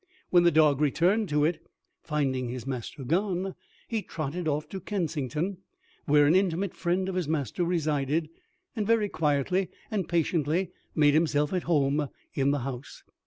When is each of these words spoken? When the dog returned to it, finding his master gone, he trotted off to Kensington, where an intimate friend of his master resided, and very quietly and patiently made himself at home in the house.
When 0.31 0.41
the 0.41 0.49
dog 0.49 0.81
returned 0.81 1.29
to 1.29 1.45
it, 1.45 1.63
finding 2.01 2.49
his 2.49 2.65
master 2.65 3.03
gone, 3.03 3.53
he 3.87 4.01
trotted 4.01 4.47
off 4.47 4.67
to 4.69 4.79
Kensington, 4.79 5.57
where 6.07 6.25
an 6.25 6.33
intimate 6.35 6.73
friend 6.73 7.07
of 7.07 7.13
his 7.13 7.27
master 7.27 7.63
resided, 7.63 8.27
and 8.75 8.87
very 8.87 9.09
quietly 9.09 9.69
and 9.91 10.09
patiently 10.09 10.71
made 10.95 11.13
himself 11.13 11.53
at 11.53 11.61
home 11.69 12.09
in 12.33 12.49
the 12.49 12.61
house. 12.65 13.03